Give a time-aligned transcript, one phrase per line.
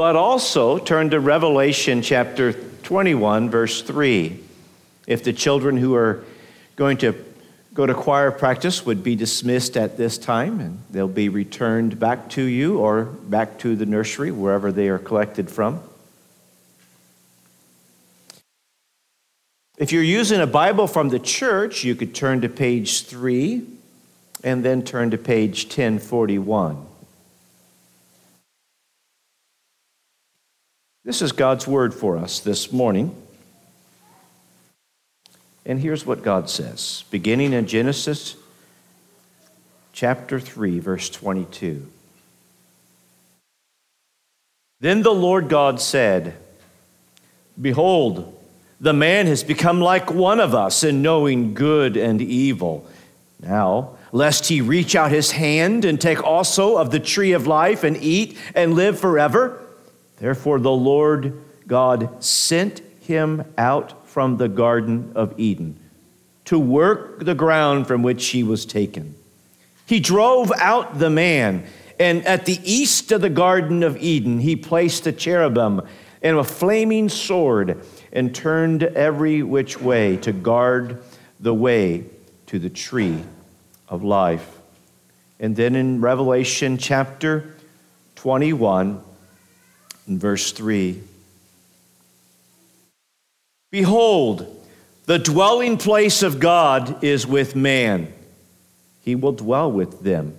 [0.00, 4.40] But also turn to Revelation chapter 21, verse 3.
[5.06, 6.24] If the children who are
[6.74, 7.22] going to
[7.74, 12.30] go to choir practice would be dismissed at this time, and they'll be returned back
[12.30, 15.82] to you or back to the nursery, wherever they are collected from.
[19.76, 23.66] If you're using a Bible from the church, you could turn to page 3
[24.42, 26.86] and then turn to page 1041.
[31.10, 33.12] This is God's word for us this morning.
[35.66, 38.36] And here's what God says, beginning in Genesis
[39.92, 41.90] chapter 3, verse 22.
[44.78, 46.36] Then the Lord God said,
[47.60, 48.32] Behold,
[48.80, 52.88] the man has become like one of us in knowing good and evil.
[53.42, 57.82] Now, lest he reach out his hand and take also of the tree of life
[57.82, 59.60] and eat and live forever.
[60.20, 65.78] Therefore, the Lord God sent him out from the Garden of Eden
[66.44, 69.14] to work the ground from which he was taken.
[69.86, 71.64] He drove out the man,
[71.98, 75.82] and at the east of the Garden of Eden, he placed a cherubim
[76.22, 81.02] and a flaming sword and turned every which way to guard
[81.38, 82.04] the way
[82.46, 83.22] to the tree
[83.88, 84.58] of life.
[85.38, 87.54] And then in Revelation chapter
[88.16, 89.02] 21,
[90.18, 91.00] verse 3,
[93.70, 94.46] Behold,
[95.06, 98.12] the dwelling place of God is with man.
[99.02, 100.36] He will dwell with them,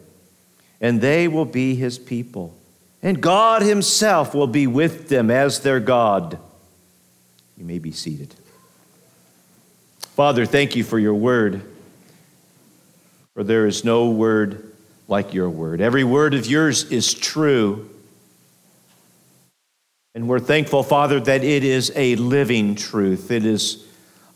[0.80, 2.56] and they will be his people.
[3.02, 6.38] And God himself will be with them as their God.
[7.58, 8.34] You may be seated.
[10.16, 11.62] Father, thank you for your word,
[13.34, 14.72] for there is no word
[15.08, 15.82] like your word.
[15.82, 17.90] Every word of yours is true.
[20.14, 23.32] And we're thankful, Father, that it is a living truth.
[23.32, 23.88] It is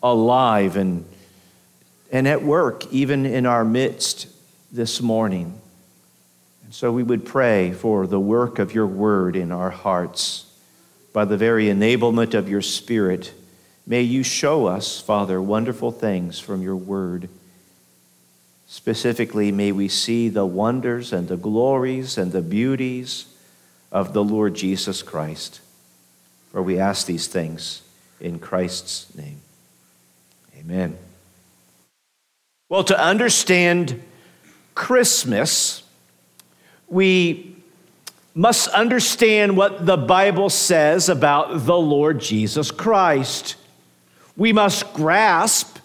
[0.01, 1.05] alive and,
[2.11, 4.27] and at work, even in our midst
[4.71, 5.59] this morning.
[6.63, 10.45] And so we would pray for the work of your word in our hearts.
[11.11, 13.33] By the very enablement of your Spirit,
[13.85, 17.27] may you show us, Father, wonderful things from your word.
[18.65, 23.25] Specifically, may we see the wonders and the glories and the beauties
[23.91, 25.59] of the Lord Jesus Christ.
[26.55, 27.81] For we ask these things
[28.21, 29.41] in Christ's name.
[30.57, 30.97] Amen.
[32.69, 34.01] Well, to understand
[34.73, 35.83] Christmas,
[36.87, 37.57] we
[38.33, 43.57] must understand what the Bible says about the Lord Jesus Christ.
[44.37, 45.79] We must grasp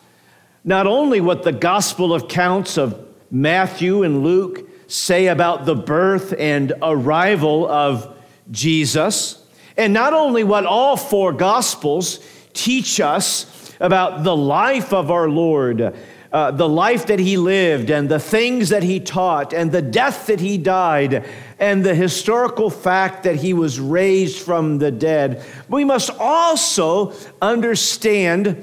[0.62, 6.74] not only what the gospel accounts of Matthew and Luke say about the birth and
[6.80, 8.16] arrival of
[8.52, 9.39] Jesus,
[9.80, 12.20] and not only what all four Gospels
[12.52, 15.96] teach us about the life of our Lord,
[16.30, 20.26] uh, the life that he lived, and the things that he taught, and the death
[20.26, 21.24] that he died,
[21.58, 28.62] and the historical fact that he was raised from the dead, we must also understand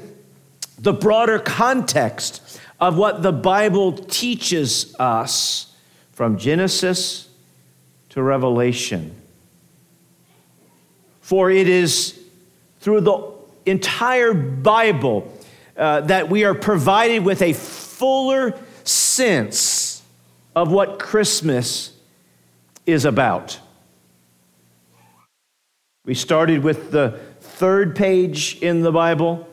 [0.78, 5.74] the broader context of what the Bible teaches us
[6.12, 7.28] from Genesis
[8.10, 9.16] to Revelation.
[11.28, 12.18] For it is
[12.80, 13.34] through the
[13.66, 15.30] entire Bible
[15.76, 20.02] uh, that we are provided with a fuller sense
[20.56, 21.92] of what Christmas
[22.86, 23.60] is about.
[26.06, 29.50] We started with the third page in the Bible,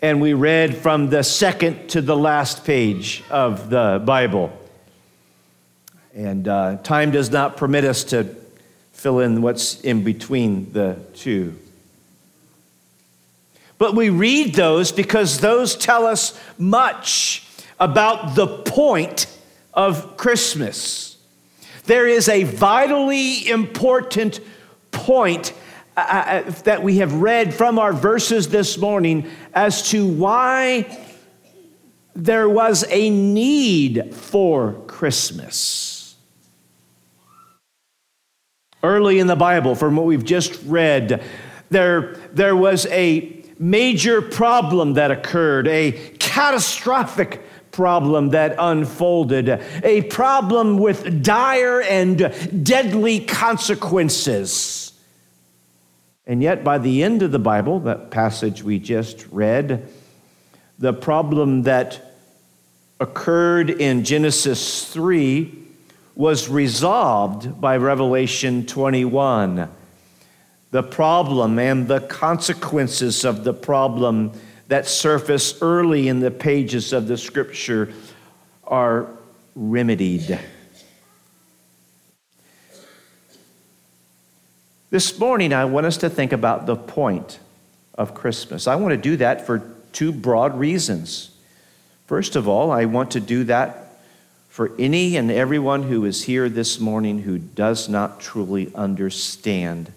[0.00, 4.50] and we read from the second to the last page of the Bible.
[6.14, 8.34] And uh, time does not permit us to
[8.96, 11.54] fill in what's in between the two.
[13.76, 17.46] But we read those because those tell us much
[17.78, 19.26] about the point
[19.74, 21.18] of Christmas.
[21.84, 24.40] There is a vitally important
[24.90, 25.52] point
[25.94, 30.86] uh, uh that we have read from our verses this morning as to why
[32.14, 35.95] there was a need for Christmas.
[38.86, 41.20] Early in the Bible, from what we've just read,
[41.70, 45.90] there, there was a major problem that occurred, a
[46.20, 47.42] catastrophic
[47.72, 49.48] problem that unfolded,
[49.82, 54.92] a problem with dire and deadly consequences.
[56.24, 59.88] And yet, by the end of the Bible, that passage we just read,
[60.78, 62.14] the problem that
[63.00, 65.65] occurred in Genesis 3
[66.16, 69.68] was resolved by Revelation 21.
[70.72, 74.32] the problem and the consequences of the problem
[74.68, 77.92] that surface early in the pages of the scripture
[78.64, 79.06] are
[79.54, 80.38] remedied.
[84.90, 87.38] This morning, I want us to think about the point
[87.94, 88.66] of Christmas.
[88.66, 89.62] I want to do that for
[89.92, 91.30] two broad reasons.
[92.06, 93.85] First of all, I want to do that
[94.56, 99.92] for any and everyone who is here this morning who does not truly understand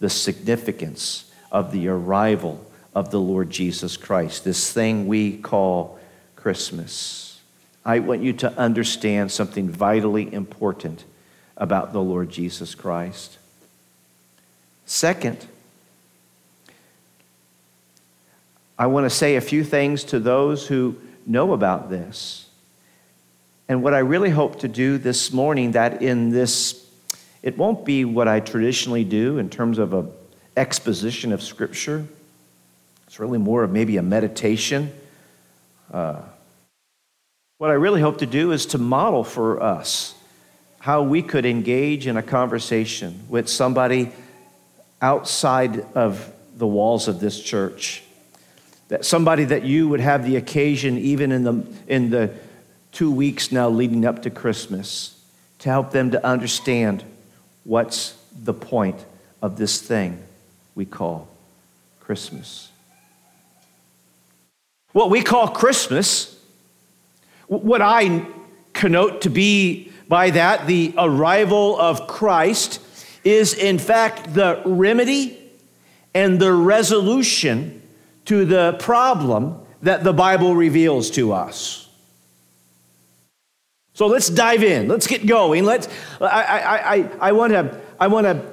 [0.00, 2.62] the significance of the arrival
[2.94, 5.98] of the Lord Jesus Christ, this thing we call
[6.36, 7.40] Christmas.
[7.86, 11.06] I want you to understand something vitally important
[11.56, 13.38] about the Lord Jesus Christ.
[14.84, 15.46] Second,
[18.78, 22.50] I want to say a few things to those who know about this.
[23.68, 26.86] And what I really hope to do this morning, that in this,
[27.42, 30.10] it won't be what I traditionally do in terms of an
[30.56, 32.06] exposition of Scripture.
[33.06, 34.92] It's really more of maybe a meditation.
[35.92, 36.20] Uh,
[37.58, 40.14] what I really hope to do is to model for us
[40.80, 44.10] how we could engage in a conversation with somebody
[45.00, 48.02] outside of the walls of this church.
[48.88, 52.34] That somebody that you would have the occasion, even in the, in the
[52.92, 55.18] two weeks now leading up to Christmas,
[55.58, 57.02] to help them to understand
[57.64, 59.04] what's the point
[59.40, 60.22] of this thing
[60.74, 61.28] we call
[62.00, 62.70] Christmas.
[64.92, 66.38] What we call Christmas,
[67.46, 68.26] what I
[68.72, 72.80] connote to be by that the arrival of Christ,
[73.24, 75.38] is in fact the remedy
[76.14, 77.80] and the resolution
[78.26, 81.88] to the problem that the Bible reveals to us.
[83.94, 84.88] So let's dive in.
[84.88, 85.64] Let's get going.
[85.64, 85.88] Let's,
[86.20, 88.44] I, I, I, I want to I want to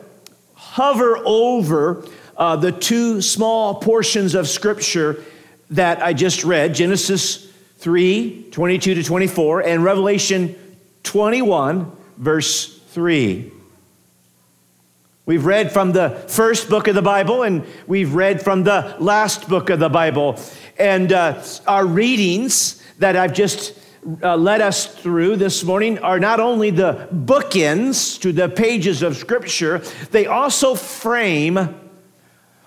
[0.53, 2.05] hover over
[2.37, 5.23] uh, the two small portions of Scripture
[5.71, 10.55] that I just read Genesis 3 22 to 24 and Revelation
[11.03, 13.51] 21, verse 3.
[15.25, 19.47] We've read from the first book of the Bible and we've read from the last
[19.47, 20.39] book of the Bible.
[20.77, 23.78] And uh, our readings that I've just
[24.23, 29.17] uh, led us through this morning are not only the bookends to the pages of
[29.17, 29.79] Scripture,
[30.11, 31.75] they also frame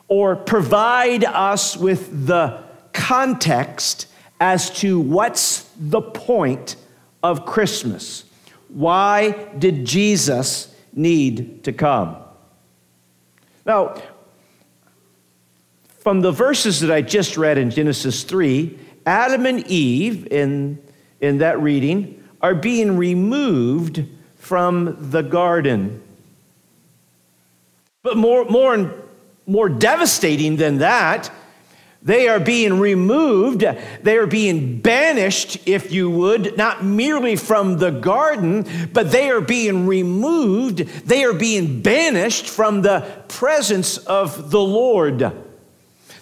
[0.08, 2.62] or provide us with the
[2.92, 4.06] context
[4.40, 6.76] as to what's the point
[7.22, 8.24] of Christmas.
[8.68, 12.16] Why did Jesus need to come?
[13.64, 14.02] Now,
[15.98, 18.76] from the verses that I just read in Genesis 3,
[19.06, 20.82] Adam and Eve in,
[21.22, 24.04] in that reading are being removed
[24.36, 26.02] from the garden.
[28.02, 28.92] But more, more,
[29.46, 31.30] more devastating than that,
[32.02, 33.64] they are being removed.
[34.02, 39.40] They are being banished, if you would, not merely from the garden, but they are
[39.40, 40.78] being removed.
[40.78, 45.32] They are being banished from the presence of the Lord.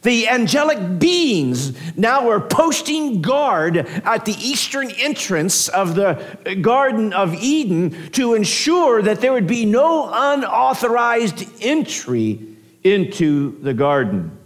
[0.02, 6.08] The angelic beings now were posting guard at the eastern entrance of the
[6.47, 12.41] uh, Garden of Eden to ensure that there would be no unauthorized entry
[12.82, 14.38] into the garden.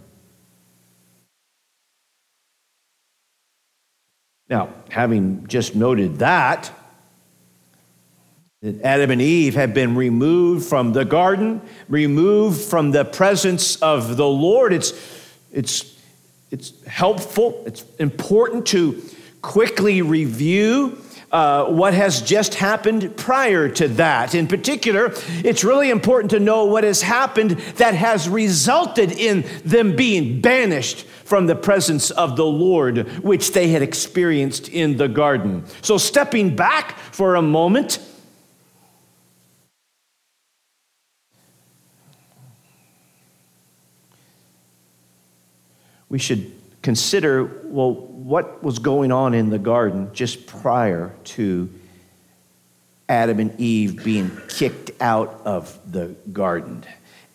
[4.49, 6.69] Now, having just noted that,
[8.61, 14.17] that Adam and Eve have been removed from the garden, removed from the presence of
[14.17, 14.91] the Lord, it's,
[15.55, 15.97] it's,
[16.51, 19.01] it's helpful, it's important to
[19.41, 24.35] quickly review uh, what has just happened prior to that.
[24.35, 25.11] In particular,
[25.43, 31.05] it's really important to know what has happened that has resulted in them being banished
[31.25, 35.65] from the presence of the Lord, which they had experienced in the garden.
[35.81, 37.99] So, stepping back for a moment,
[46.15, 46.49] we should
[46.81, 51.69] consider well, what was going on in the garden just prior to
[53.09, 56.85] Adam and Eve being kicked out of the garden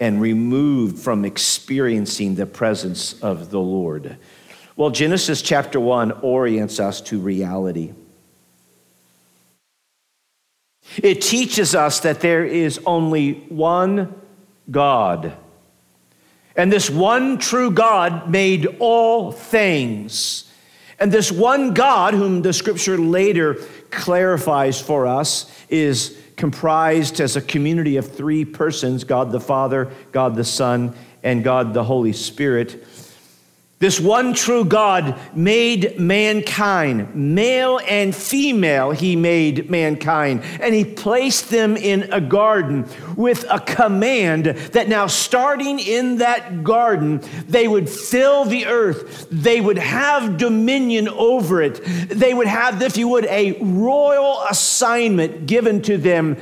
[0.00, 4.16] and removed from experiencing the presence of the Lord?
[4.76, 7.92] Well, Genesis chapter 1 orients us to reality.
[10.96, 14.14] It teaches us that there is only one
[14.70, 15.36] God.
[16.56, 20.50] And this one true God made all things.
[20.98, 23.54] And this one God, whom the scripture later
[23.90, 30.34] clarifies for us, is comprised as a community of three persons God the Father, God
[30.34, 32.84] the Son, and God the Holy Spirit.
[33.80, 41.48] This one true God made mankind, male and female, he made mankind, and he placed
[41.48, 47.88] them in a garden with a command that now, starting in that garden, they would
[47.88, 53.24] fill the earth, they would have dominion over it, they would have, if you would,
[53.24, 56.36] a royal assignment given to them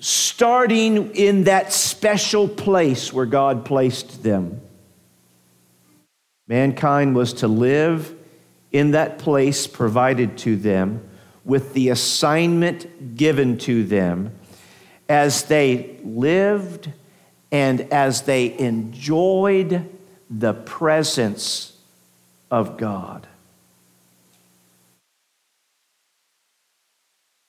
[0.00, 4.61] starting in that special place where God placed them.
[6.48, 8.14] Mankind was to live
[8.70, 11.08] in that place provided to them
[11.44, 14.34] with the assignment given to them
[15.08, 16.90] as they lived
[17.50, 19.88] and as they enjoyed
[20.30, 21.76] the presence
[22.50, 23.26] of God.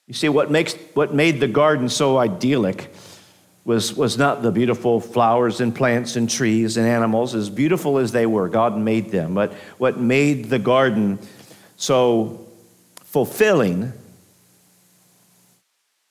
[0.06, 2.94] You see, what, makes, what made the garden so idyllic
[3.64, 8.12] was, was not the beautiful flowers and plants and trees and animals, as beautiful as
[8.12, 8.48] they were.
[8.48, 9.34] God made them.
[9.34, 11.18] But what made the garden
[11.76, 12.46] so
[12.96, 13.92] fulfilling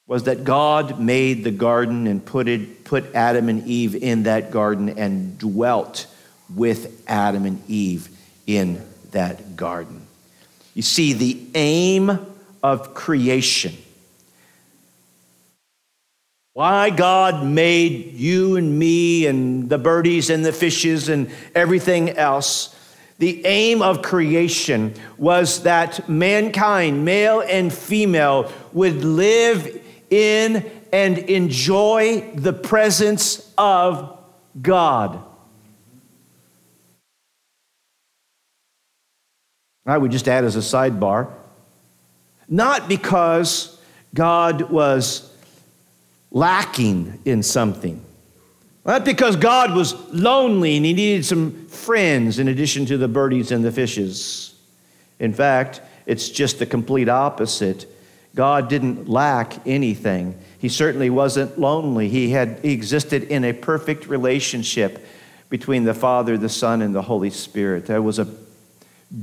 [0.07, 4.51] was that God made the garden and put, it, put Adam and Eve in that
[4.51, 6.07] garden and dwelt
[6.53, 8.09] with Adam and Eve
[8.45, 10.05] in that garden.
[10.73, 12.19] You see, the aim
[12.61, 13.73] of creation
[16.53, 22.75] why God made you and me and the birdies and the fishes and everything else.
[23.17, 32.31] The aim of creation was that mankind, male and female, would live in and enjoy
[32.35, 34.17] the presence of
[34.61, 35.23] God.
[39.85, 41.31] I would just add as a sidebar
[42.47, 43.79] not because
[44.13, 45.32] God was
[46.33, 48.03] lacking in something.
[48.85, 53.51] Not because God was lonely and he needed some friends in addition to the birdies
[53.51, 54.53] and the fishes.
[55.19, 57.85] In fact, it's just the complete opposite.
[58.35, 60.37] God didn't lack anything.
[60.59, 62.09] He certainly wasn't lonely.
[62.09, 65.05] He had he existed in a perfect relationship
[65.49, 67.85] between the Father, the Son, and the Holy Spirit.
[67.85, 68.27] There was a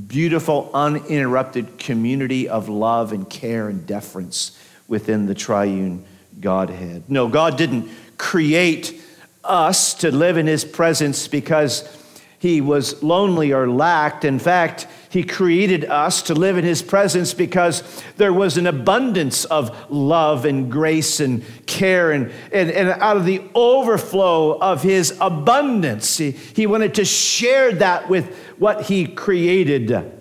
[0.07, 6.05] beautiful, uninterrupted community of love and care and deference within the triune
[6.39, 7.03] Godhead.
[7.07, 9.01] No, God didn't create
[9.43, 11.97] us to live in his presence because
[12.39, 14.25] he was lonely or lacked.
[14.25, 17.83] In fact, he created us to live in his presence because
[18.17, 22.11] there was an abundance of love and grace and care.
[22.11, 27.73] And, and, and out of the overflow of his abundance, he, he wanted to share
[27.73, 30.19] that with what he created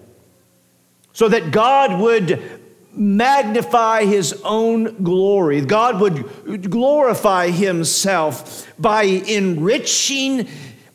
[1.13, 2.60] so that God would
[2.93, 5.61] magnify his own glory.
[5.61, 10.49] God would glorify himself by enriching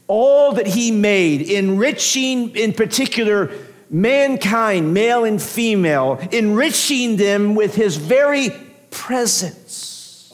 [0.07, 3.51] all that he made, enriching in particular
[3.89, 8.49] mankind, male and female, enriching them with his very
[8.91, 10.33] presence.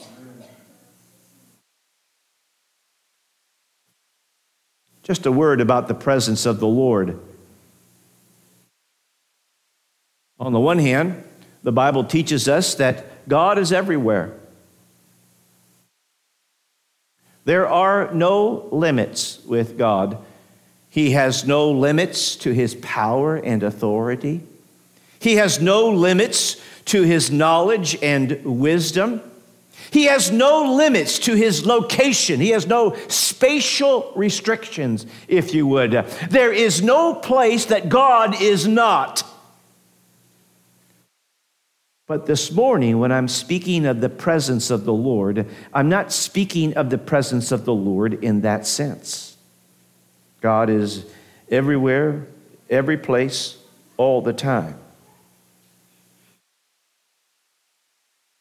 [5.02, 7.18] Just a word about the presence of the Lord.
[10.38, 11.24] On the one hand,
[11.62, 14.34] the Bible teaches us that God is everywhere.
[17.44, 20.18] There are no limits with God.
[20.90, 24.42] He has no limits to his power and authority.
[25.18, 29.22] He has no limits to his knowledge and wisdom.
[29.90, 32.40] He has no limits to his location.
[32.40, 35.92] He has no spatial restrictions, if you would.
[36.30, 39.24] There is no place that God is not.
[42.08, 46.74] But this morning, when I'm speaking of the presence of the Lord, I'm not speaking
[46.74, 49.36] of the presence of the Lord in that sense.
[50.40, 51.06] God is
[51.48, 52.26] everywhere,
[52.68, 53.56] every place,
[53.96, 54.78] all the time.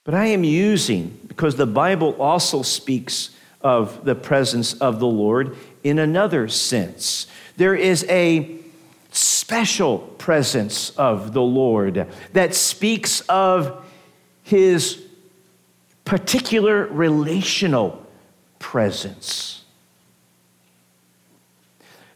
[0.03, 3.29] But I am using, because the Bible also speaks
[3.61, 7.27] of the presence of the Lord in another sense.
[7.57, 8.57] There is a
[9.11, 13.85] special presence of the Lord that speaks of
[14.43, 15.01] his
[16.05, 18.05] particular relational
[18.59, 19.63] presence.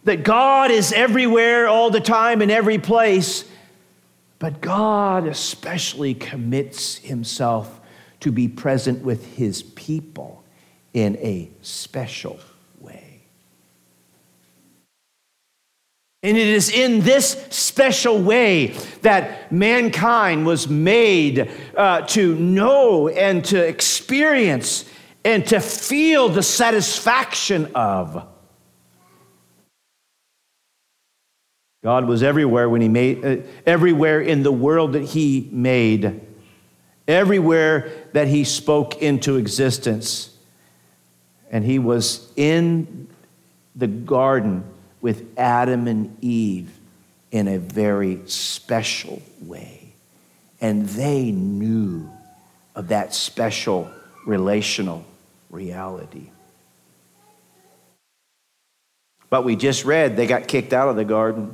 [0.06, 3.44] That God is everywhere all the time in every place,
[4.40, 7.82] but God especially commits himself
[8.22, 10.44] to be present with his people
[10.94, 12.40] in a special
[16.26, 23.46] And it is in this special way that mankind was made uh, to know and
[23.46, 24.86] to experience
[25.24, 28.28] and to feel the satisfaction of.
[31.84, 36.22] God was everywhere when He made, uh, everywhere in the world that He made,
[37.08, 40.36] everywhere that He spoke into existence.
[41.52, 43.10] And He was in
[43.76, 44.64] the garden
[45.06, 46.72] with Adam and Eve
[47.30, 49.94] in a very special way.
[50.60, 52.10] And they knew
[52.74, 53.88] of that special
[54.26, 55.06] relational
[55.52, 56.32] reality.
[59.30, 61.54] But we just read they got kicked out of the garden.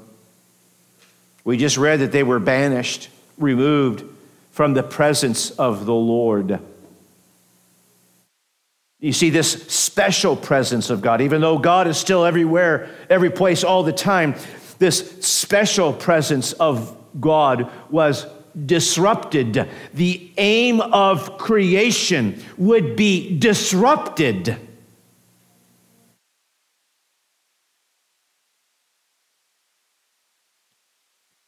[1.43, 4.05] We just read that they were banished, removed
[4.53, 6.61] from the presence of the Lord.
[9.01, 13.63] You see this special presence of God, even though God is still everywhere, every place,
[13.63, 14.35] all the time,
[14.77, 18.27] this special presence of God was
[18.65, 19.67] disrupted.
[19.95, 24.55] The aim of creation would be disrupted.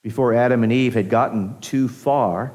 [0.02, 2.54] Before Adam and Eve had gotten too far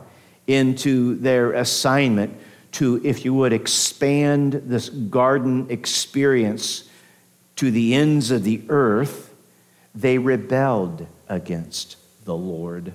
[0.48, 2.36] into their assignment
[2.72, 6.88] to, if you would, expand this garden experience
[7.56, 9.34] to the ends of the earth,
[9.94, 12.92] they rebelled against the Lord.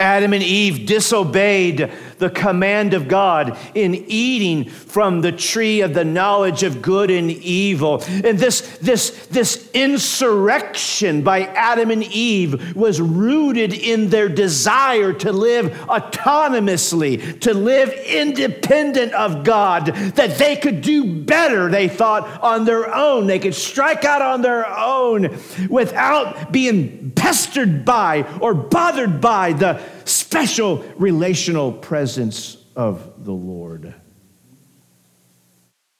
[0.00, 6.04] Adam and Eve disobeyed the command of God in eating from the tree of the
[6.04, 8.04] knowledge of good and evil.
[8.06, 15.32] And this, this, this insurrection by Adam and Eve was rooted in their desire to
[15.32, 22.64] live autonomously, to live independent of God, that they could do better, they thought, on
[22.64, 23.26] their own.
[23.26, 25.36] They could strike out on their own
[25.68, 33.94] without being pestered by or bothered by the special relational presence of the Lord.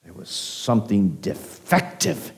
[0.04, 2.32] There was something defective,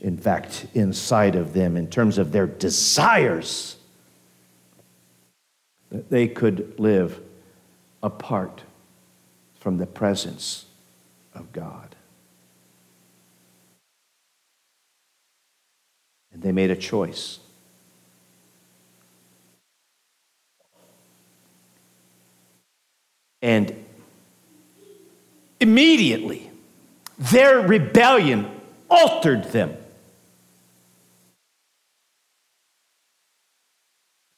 [0.00, 3.76] in fact, inside of them in terms of their desires
[5.90, 7.20] that they could live
[8.02, 8.62] apart
[9.60, 10.66] from the presence
[11.34, 11.96] of God.
[16.32, 17.38] And they made a choice.
[23.42, 23.84] And
[25.60, 26.50] immediately,
[27.18, 28.50] their rebellion
[28.90, 29.76] altered them.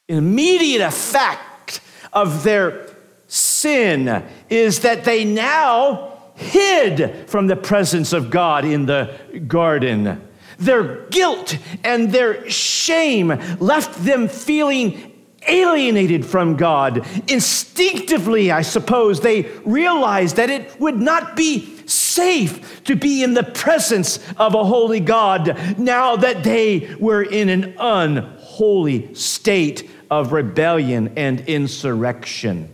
[0.07, 1.81] An immediate effect
[2.11, 2.87] of their
[3.27, 9.13] sin is that they now hid from the presence of God in the
[9.47, 10.21] garden.
[10.57, 13.27] Their guilt and their shame
[13.59, 15.08] left them feeling
[15.47, 17.05] alienated from God.
[17.27, 23.43] Instinctively, I suppose, they realized that it would not be safe to be in the
[23.43, 31.13] presence of a holy God now that they were in an unholy state of rebellion
[31.15, 32.73] and insurrection.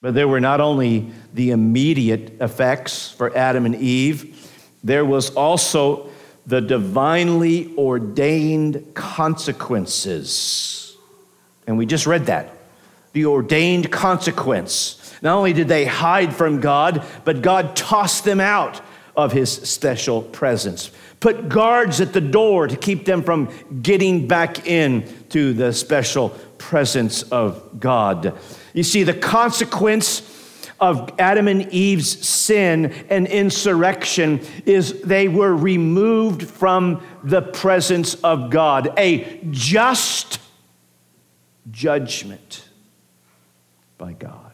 [0.00, 4.50] But there were not only the immediate effects for Adam and Eve,
[4.82, 6.10] there was also
[6.46, 10.96] the divinely ordained consequences.
[11.66, 12.56] And we just read that
[13.12, 15.14] the ordained consequence.
[15.22, 18.80] Not only did they hide from God, but God tossed them out
[19.14, 23.50] of his special presence, put guards at the door to keep them from
[23.82, 28.34] getting back in to the special presence of God.
[28.72, 30.20] You see, the consequence
[30.82, 38.50] of Adam and Eve's sin and insurrection is they were removed from the presence of
[38.50, 40.40] God, a just
[41.70, 42.68] judgment
[43.96, 44.52] by God.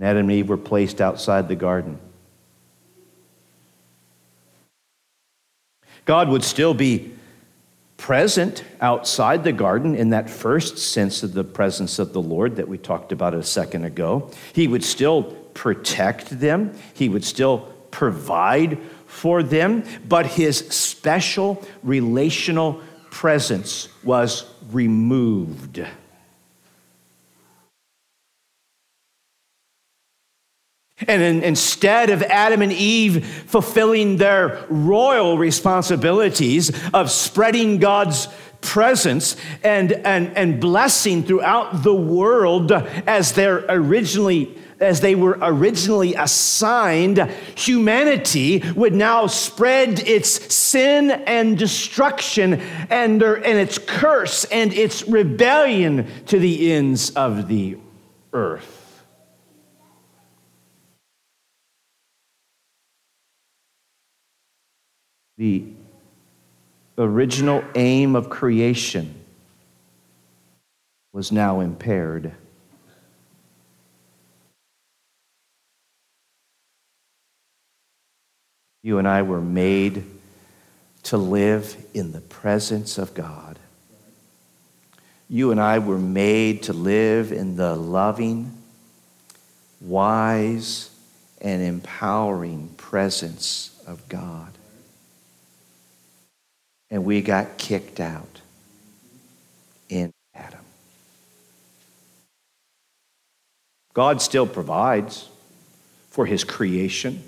[0.00, 1.98] Adam and Eve were placed outside the garden.
[6.04, 7.12] God would still be
[8.02, 12.66] present outside the garden in that first sense of the presence of the Lord that
[12.66, 14.28] we talked about a second ago.
[14.52, 15.22] He would still
[15.54, 17.60] protect them, He would still
[17.92, 22.80] provide for them, but His special relational
[23.12, 25.86] presence was removed.
[31.08, 38.28] And in, instead of Adam and Eve fulfilling their royal responsibilities of spreading God's
[38.60, 46.14] presence and, and, and blessing throughout the world as they're originally as they were originally
[46.14, 47.18] assigned,
[47.54, 52.54] humanity would now spread its sin and destruction
[52.90, 57.78] and, and its curse and its rebellion to the ends of the
[58.32, 58.81] earth.
[65.42, 65.64] The
[66.96, 69.12] original aim of creation
[71.12, 72.32] was now impaired.
[78.84, 80.04] You and I were made
[81.02, 83.58] to live in the presence of God.
[85.28, 88.56] You and I were made to live in the loving,
[89.80, 90.90] wise,
[91.40, 94.52] and empowering presence of God.
[96.92, 98.40] And we got kicked out
[99.88, 100.60] in Adam.
[103.94, 105.28] God still provides
[106.10, 107.24] for his creation.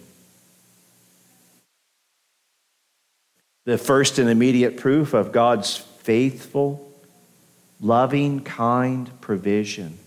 [3.65, 6.87] the first and immediate proof of God's faithful,
[7.81, 9.99] loving, kind provision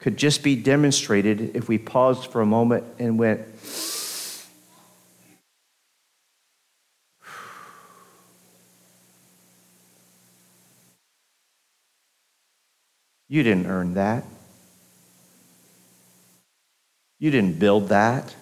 [0.00, 3.40] could just be demonstrated if we paused for a moment and went,
[13.28, 14.24] You didn't earn that.
[17.18, 18.34] You didn't build that.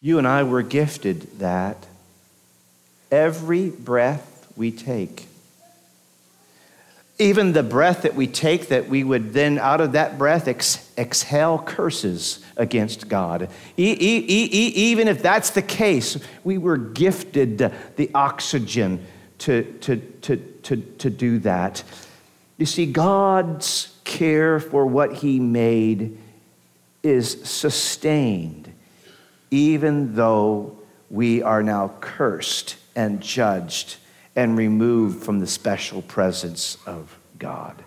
[0.00, 1.86] You and I were gifted that
[3.10, 5.26] every breath we take,
[7.18, 10.88] even the breath that we take, that we would then, out of that breath, ex-
[10.96, 13.50] exhale curses against God.
[13.76, 17.58] E- e- e- even if that's the case, we were gifted
[17.96, 19.04] the oxygen
[19.38, 20.36] to, to, to,
[20.68, 21.82] to, to do that.
[22.56, 26.18] You see, God's care for what He made
[27.02, 28.72] is sustained
[29.50, 30.78] even though
[31.10, 33.96] we are now cursed and judged
[34.36, 37.82] and removed from the special presence of God.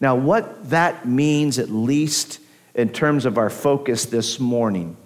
[0.00, 2.40] Now, what that means, at least
[2.74, 4.96] in terms of our focus this morning,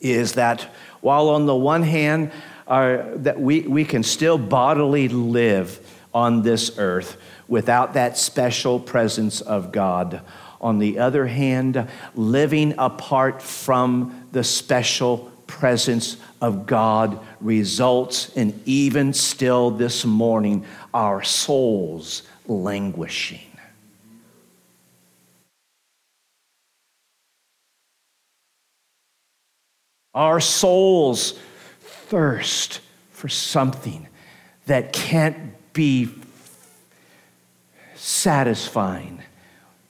[0.00, 0.62] is that
[1.00, 2.30] while on the one hand,
[2.66, 5.80] our, that we, we can still bodily live
[6.16, 10.22] on this earth without that special presence of God,
[10.62, 19.12] on the other hand, living apart from the special presence of God results in even
[19.12, 23.40] still this morning our souls languishing.
[30.14, 31.38] Our souls
[31.80, 34.08] thirst for something
[34.64, 36.08] that can't be
[37.94, 39.22] satisfying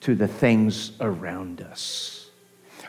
[0.01, 2.29] to the things around us.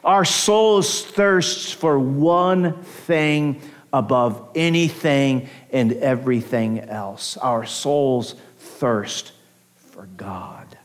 [0.03, 3.62] Our souls thirsts for one thing
[3.93, 7.38] above anything and everything else.
[7.38, 9.31] Our souls thirst
[9.75, 10.75] for God.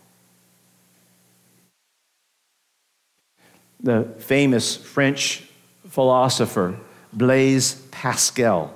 [3.81, 5.45] The famous French
[5.89, 6.79] philosopher
[7.13, 8.75] Blaise Pascal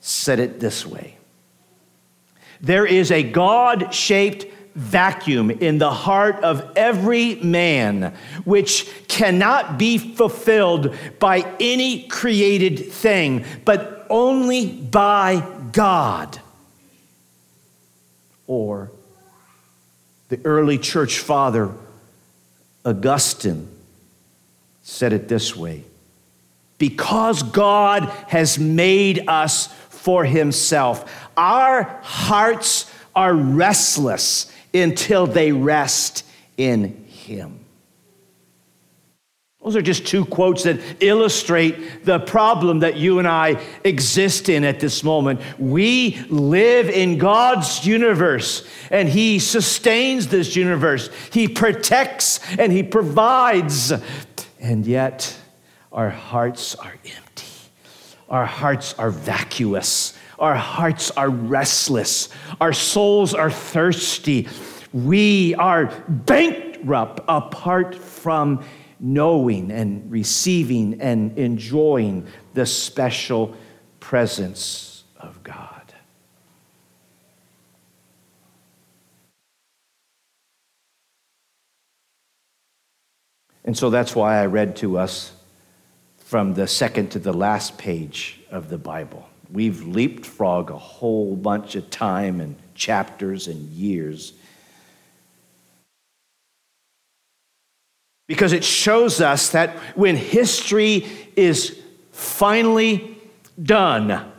[0.00, 1.19] said it this way
[2.62, 9.98] There is a God shaped vacuum in the heart of every man, which cannot be
[9.98, 16.40] fulfilled by any created thing, but only by God.
[18.46, 18.90] Or
[20.28, 21.70] the early church father,
[22.84, 23.68] Augustine,
[24.82, 25.84] said it this way
[26.78, 29.68] Because God has made us
[30.00, 36.24] for himself, our hearts are restless until they rest
[36.56, 37.58] in Him.
[39.62, 44.64] Those are just two quotes that illustrate the problem that you and I exist in
[44.64, 45.40] at this moment.
[45.58, 51.10] We live in God's universe, and He sustains this universe.
[51.30, 53.92] He protects and He provides.
[54.58, 55.36] And yet,
[55.92, 57.29] our hearts are empty,
[58.30, 60.14] our hearts are vacuous.
[60.38, 62.28] Our hearts are restless.
[62.60, 64.48] Our souls are thirsty.
[64.92, 68.64] We are bankrupt apart from
[69.00, 73.56] knowing and receiving and enjoying the special
[73.98, 75.66] presence of God.
[83.64, 85.32] And so that's why I read to us
[86.30, 91.74] from the second to the last page of the Bible We've leapfrog a whole bunch
[91.74, 94.32] of time and chapters and years.
[98.28, 101.80] Because it shows us that when history is
[102.12, 103.18] finally
[103.60, 104.30] done,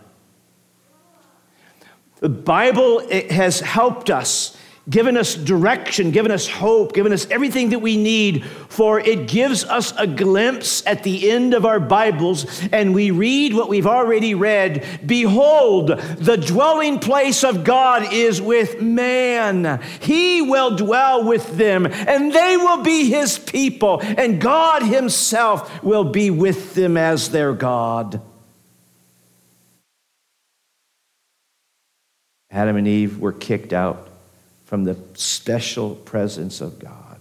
[2.21, 4.55] the Bible has helped us
[4.89, 9.63] given us direction, given us hope, given us everything that we need, for it gives
[9.63, 14.33] us a glimpse at the end of our Bibles, and we read what we've already
[14.33, 19.81] read Behold, the dwelling place of God is with man.
[19.99, 26.05] He will dwell with them, and they will be his people, and God himself will
[26.05, 28.19] be with them as their God.
[32.49, 34.10] Adam and Eve were kicked out
[34.71, 37.19] from the special presence of God.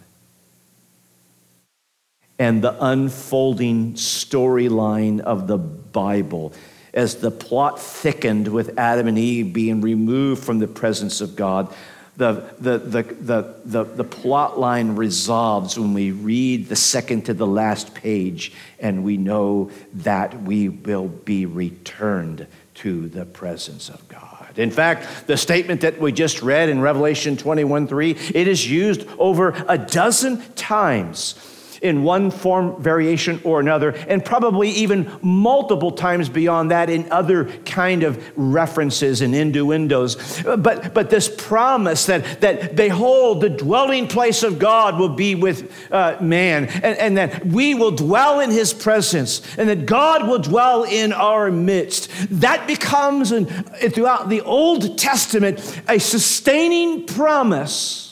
[2.38, 6.52] And the unfolding storyline of the Bible
[6.94, 11.74] as the plot thickened with Adam and Eve being removed from the presence of God.
[12.16, 17.34] The, the, the, the, the, the plot line resolves when we read the second to
[17.34, 24.06] the last page and we know that we will be returned to the presence of
[24.06, 24.39] God.
[24.56, 29.06] In fact, the statement that we just read in Revelation 21 3, it is used
[29.18, 31.34] over a dozen times
[31.80, 37.44] in one form, variation, or another, and probably even multiple times beyond that in other
[37.64, 40.42] kind of references and innuendos.
[40.42, 45.72] But, but this promise that, that behold, the dwelling place of God will be with
[45.90, 50.38] uh, man, and, and that we will dwell in his presence, and that God will
[50.38, 52.10] dwell in our midst.
[52.30, 58.09] That becomes, an, throughout the Old Testament, a sustaining promise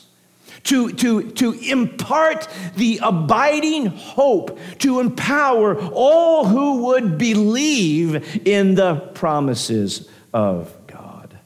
[0.65, 8.97] to, to, to impart the abiding hope, to empower all who would believe in the
[9.15, 11.39] promises of God.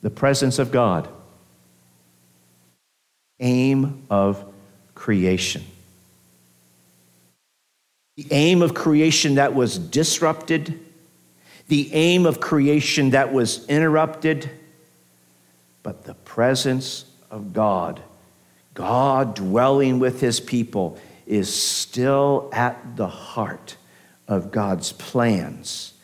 [0.00, 1.08] The presence of God,
[3.38, 4.44] aim of
[4.94, 5.64] creation.
[8.16, 10.78] The aim of creation that was disrupted,
[11.68, 14.50] the aim of creation that was interrupted
[15.82, 18.00] but the presence of God,
[18.74, 23.76] God dwelling with his people, is still at the heart
[24.28, 25.94] of God's plans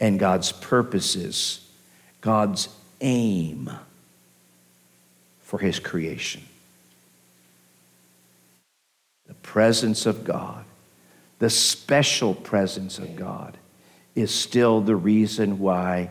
[0.00, 1.66] and God's purposes,
[2.20, 2.68] God's
[3.00, 3.70] aim
[5.40, 6.42] for his creation.
[9.26, 10.64] The presence of God,
[11.38, 13.56] the special presence of God,
[14.14, 16.10] is still the reason why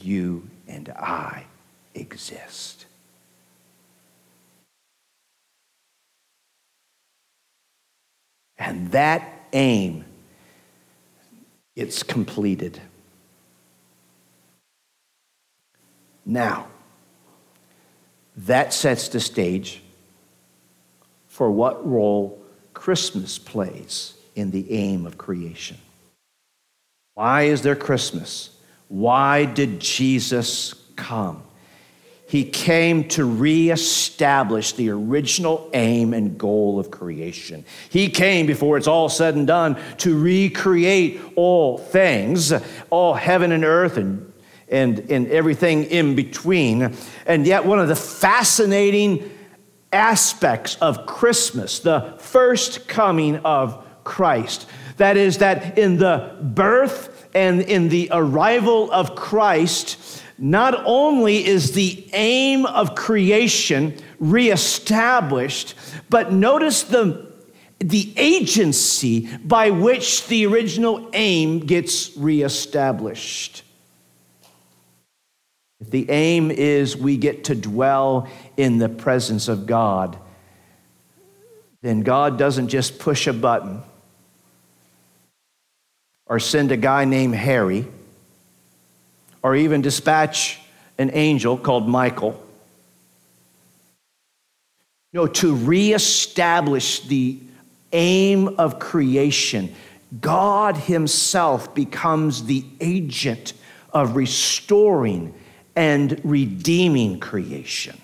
[0.00, 1.44] you and I
[1.94, 2.86] exist.
[8.58, 10.04] And that aim,
[11.74, 12.80] it's completed.
[16.26, 16.66] Now,
[18.36, 19.82] that sets the stage
[21.28, 22.40] for what role
[22.74, 25.78] Christmas plays in the aim of creation.
[27.14, 28.50] Why is there Christmas?
[28.88, 31.42] Why did Jesus come?
[32.30, 37.64] He came to reestablish the original aim and goal of creation.
[37.88, 42.52] He came, before it's all said and done, to recreate all things,
[42.88, 44.32] all heaven and earth and,
[44.68, 46.94] and, and everything in between.
[47.26, 49.28] And yet, one of the fascinating
[49.92, 57.60] aspects of Christmas, the first coming of Christ, that is, that in the birth and
[57.60, 65.74] in the arrival of Christ, not only is the aim of creation reestablished,
[66.08, 67.30] but notice the,
[67.78, 73.62] the agency by which the original aim gets reestablished.
[75.78, 78.26] If the aim is we get to dwell
[78.56, 80.18] in the presence of God,
[81.82, 83.82] then God doesn't just push a button
[86.26, 87.86] or send a guy named Harry
[89.42, 90.60] or even dispatch
[90.98, 92.40] an angel called Michael.
[95.12, 97.38] No, to reestablish the
[97.92, 99.74] aim of creation,
[100.20, 103.54] God Himself becomes the agent
[103.92, 105.34] of restoring
[105.74, 108.00] and redeeming creation.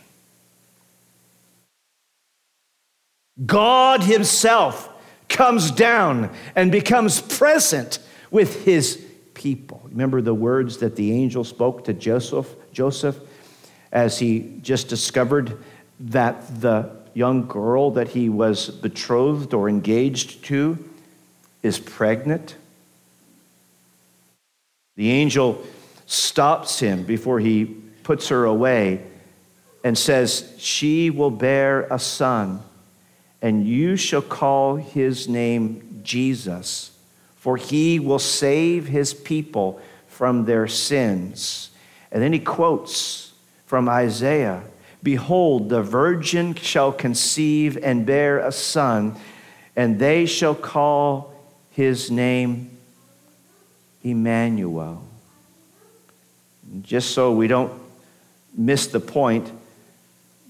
[3.45, 4.89] God Himself
[5.29, 7.99] comes down and becomes present
[8.31, 9.86] with His people.
[9.97, 13.19] Remember the words that the angel spoke to Joseph, Joseph
[13.91, 15.57] as he just discovered
[15.99, 20.77] that the young girl that he was betrothed or engaged to
[21.63, 22.57] is pregnant.
[24.97, 25.65] The angel
[26.05, 27.65] stops him before he
[28.03, 29.03] puts her away
[29.83, 32.61] and says, She will bear a son,
[33.41, 36.91] and you shall call his name Jesus,
[37.47, 41.71] for he will save his people from their sins.
[42.11, 43.33] And then he quotes
[43.67, 44.65] from Isaiah
[45.01, 49.15] Behold, the virgin shall conceive and bear a son,
[49.77, 51.35] and they shall call
[51.71, 52.77] his name
[54.03, 55.07] Emmanuel.
[56.83, 57.73] Just so we don't
[58.59, 59.49] miss the point,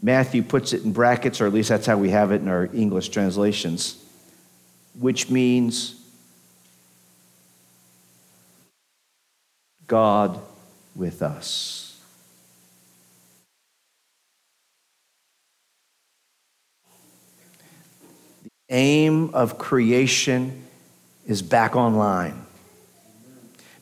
[0.03, 2.71] Matthew puts it in brackets, or at least that's how we have it in our
[2.73, 4.03] English translations,
[4.99, 5.96] which means
[9.87, 10.41] God
[10.95, 12.01] with us.
[18.43, 20.65] The aim of creation
[21.27, 22.47] is back online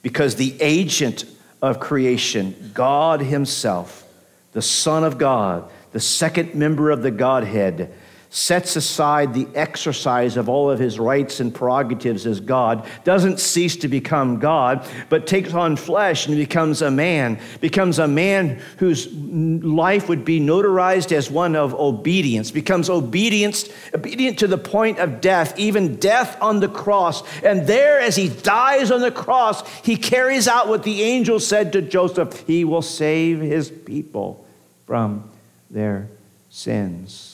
[0.02, 1.24] because the agent
[1.62, 4.06] of creation, God Himself,
[4.52, 7.92] the Son of God, the second member of the Godhead,
[8.34, 13.76] sets aside the exercise of all of his rights and prerogatives as God, doesn't cease
[13.76, 19.06] to become God, but takes on flesh and becomes a man, becomes a man whose
[19.14, 25.20] life would be notarized as one of obedience, becomes obedience, obedient to the point of
[25.20, 27.22] death, even death on the cross.
[27.44, 31.72] And there, as he dies on the cross, he carries out what the angel said
[31.74, 34.44] to Joseph he will save his people
[34.86, 35.30] from
[35.70, 36.08] their
[36.50, 37.33] sins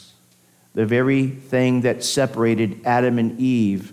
[0.81, 3.93] the very thing that separated Adam and Eve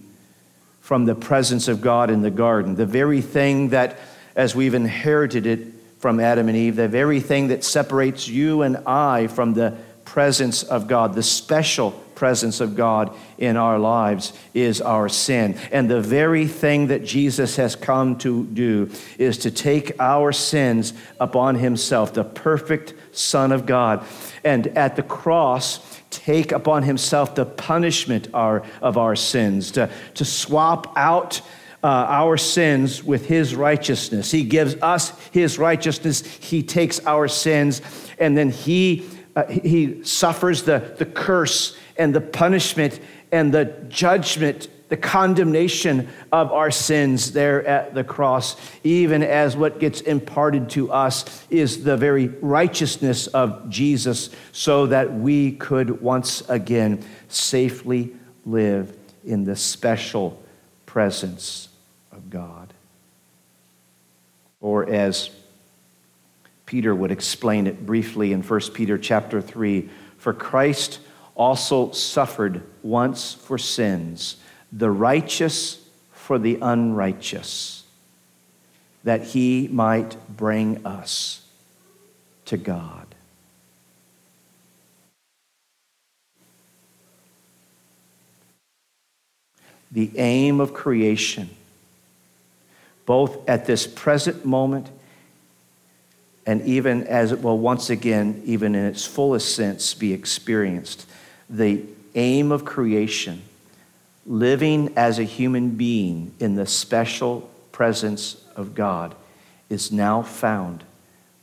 [0.80, 4.00] from the presence of God in the garden, the very thing that,
[4.38, 5.67] as we've inherited it
[6.00, 10.63] from Adam and Eve, the very thing that separates you and I from the presence
[10.63, 15.60] of God, the special presence of God in our lives is our sin.
[15.73, 20.93] And the very thing that Jesus has come to do is to take our sins
[21.19, 24.06] upon himself, the perfect Son of God.
[24.45, 30.93] And at the cross, take upon himself the punishment of our sins, to, to swap
[30.96, 31.41] out
[31.84, 34.32] uh, our sins with his righteousness.
[34.32, 37.82] He gives us his righteousness, he takes our sins,
[38.20, 43.00] and then he, uh, he suffers the, the curse and the punishment
[43.32, 49.80] and the judgment the condemnation of our sins there at the cross, even as what
[49.80, 56.47] gets imparted to us is the very righteousness of Jesus, so that we could once
[56.50, 58.13] again safely
[58.45, 58.95] live
[59.26, 60.41] in the special
[60.86, 61.67] presence
[62.13, 62.73] of God.
[64.62, 65.30] Or as
[66.65, 71.00] Peter would explain it briefly in 1 Peter chapter 3, for Christ
[71.36, 74.38] also suffered once for sins
[74.71, 77.84] the righteous for the unrighteous,
[79.03, 81.41] that he might bring us
[82.45, 83.06] to God.
[89.91, 91.49] The aim of creation,
[93.06, 94.89] both at this present moment
[96.47, 101.06] and even as it will once again, even in its fullest sense, be experienced.
[101.49, 101.84] The
[102.15, 103.41] aim of creation
[104.27, 109.15] living as a human being in the special presence of God
[109.69, 110.83] is now found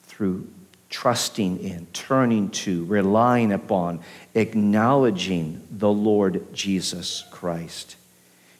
[0.03, 0.47] through
[0.91, 4.01] trusting in, turning to, relying upon,
[4.35, 7.97] acknowledging the Lord Jesus Christ.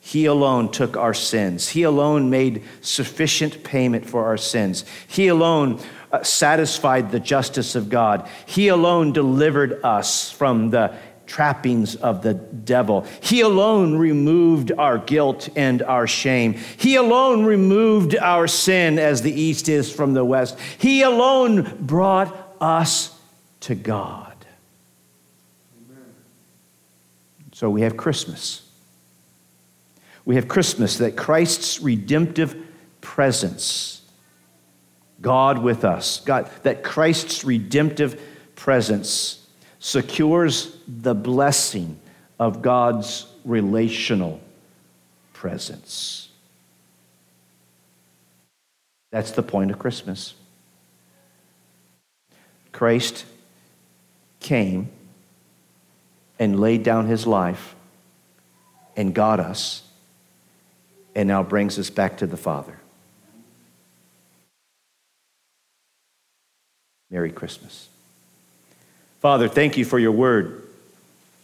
[0.01, 1.69] He alone took our sins.
[1.69, 4.85] He alone made sufficient payment for our sins.
[5.07, 5.81] He alone
[6.13, 8.29] uh, satisfied the justice of God.
[8.47, 10.95] He alone delivered us from the
[11.27, 13.07] trappings of the devil.
[13.21, 16.55] He alone removed our guilt and our shame.
[16.77, 20.59] He alone removed our sin as the east is from the west.
[20.79, 23.19] He alone brought us
[23.61, 24.33] to God.
[27.53, 28.63] So we have Christmas.
[30.25, 32.57] We have Christmas, that Christ's redemptive
[33.01, 34.03] presence,
[35.21, 38.21] God with us, God, that Christ's redemptive
[38.57, 39.44] presence
[39.85, 42.01] secures the blessing
[42.41, 44.41] of God's relational
[45.35, 46.31] presence.
[49.13, 50.33] That's the point of Christmas.
[52.73, 53.27] Christ
[54.41, 54.89] came
[56.39, 57.75] and laid down his life
[58.97, 59.83] and got us
[61.15, 62.79] and now brings us back to the Father.
[67.11, 67.91] Merry Christmas.
[69.25, 70.65] Father, thank you for your word.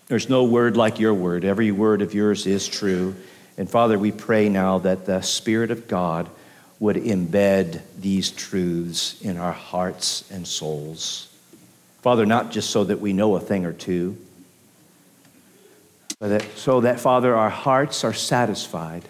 [0.09, 1.47] There's no word like your word.
[1.47, 3.17] Every word of yours is true.
[3.57, 6.29] And Father, we pray now that the Spirit of God
[6.79, 11.35] would embed these truths in our hearts and souls.
[12.03, 14.15] Father, not just so that we know a thing or two,
[16.19, 19.05] but that, so that, Father, our hearts are satisfied.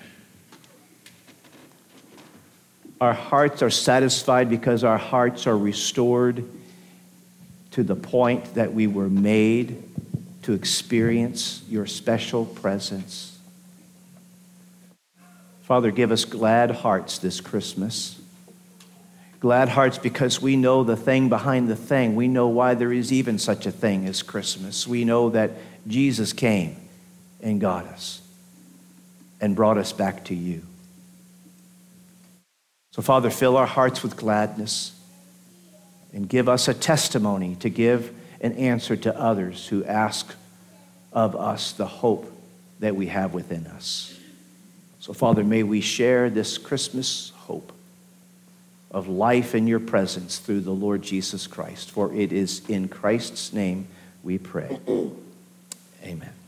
[3.01, 6.49] Our hearts are satisfied because our hearts are restored
[7.73, 9.83] to the point that we were made
[10.43, 13.39] to experience your special presence.
[15.63, 18.21] Father, give us glad hearts this Christmas.
[19.39, 22.17] Glad hearts because we know the thing behind the thing.
[22.17, 24.87] We know why there is even such a thing as Christmas.
[24.87, 25.53] We know that
[25.87, 26.77] Jesus came
[27.41, 28.21] and got us
[29.41, 30.63] and brought us back to you.
[32.93, 34.93] So, Father, fill our hearts with gladness
[36.13, 40.35] and give us a testimony to give an answer to others who ask
[41.13, 42.31] of us the hope
[42.81, 44.17] that we have within us.
[45.01, 47.73] So, Father, may we share this Christmas hope
[48.91, 51.91] of life in your presence through the Lord Jesus Christ.
[51.91, 53.87] For it is in Christ's name
[54.23, 54.79] we pray.
[56.05, 56.40] Amen.